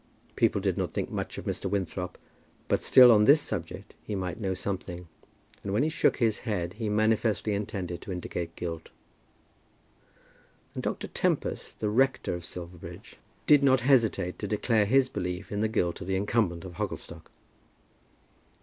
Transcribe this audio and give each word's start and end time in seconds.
People 0.35 0.59
did 0.59 0.79
not 0.79 0.93
think 0.93 1.11
much 1.11 1.37
of 1.37 1.45
Mr. 1.45 1.69
Winthrop; 1.69 2.17
but 2.67 2.81
still 2.81 3.11
on 3.11 3.25
this 3.25 3.39
subject 3.39 3.93
he 4.03 4.15
might 4.15 4.39
know 4.39 4.55
something, 4.55 5.07
and 5.63 5.73
when 5.73 5.83
he 5.83 5.89
shook 5.89 6.17
his 6.17 6.39
head 6.39 6.73
he 6.73 6.89
manifestly 6.89 7.53
intended 7.53 8.01
to 8.01 8.11
indicate 8.11 8.55
guilt. 8.55 8.89
And 10.73 10.81
Dr. 10.81 11.07
Tempest, 11.07 11.79
the 11.81 11.89
rector 11.89 12.33
of 12.33 12.43
Silverbridge, 12.45 13.17
did 13.45 13.61
not 13.61 13.81
hesitate 13.81 14.39
to 14.39 14.47
declare 14.47 14.87
his 14.87 15.07
belief 15.07 15.51
in 15.51 15.61
the 15.61 15.67
guilt 15.69 16.01
of 16.01 16.07
the 16.07 16.15
incumbent 16.15 16.65
of 16.65 16.77
Hogglestock. 16.77 17.29